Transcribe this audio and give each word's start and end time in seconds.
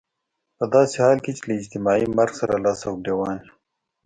په 0.57 0.65
داسې 0.73 0.95
حال 1.03 1.17
کې 1.23 1.31
چې 1.37 1.43
له 1.47 1.53
اجتماعي 1.59 2.05
مرګ 2.17 2.33
سره 2.41 2.63
لاس 2.65 2.79
او 2.87 2.93
ګرېوان 3.03 3.37
يو. 3.45 3.53